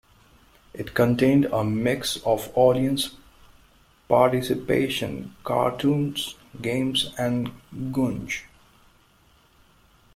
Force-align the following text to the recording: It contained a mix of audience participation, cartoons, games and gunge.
It 0.73 0.95
contained 0.95 1.45
a 1.53 1.63
mix 1.63 2.17
of 2.25 2.49
audience 2.57 3.15
participation, 4.09 5.35
cartoons, 5.43 6.33
games 6.59 7.13
and 7.19 7.51
gunge. 7.93 8.45